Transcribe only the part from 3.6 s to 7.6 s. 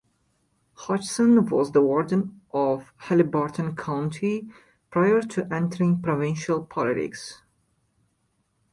County prior to entering provincial politics.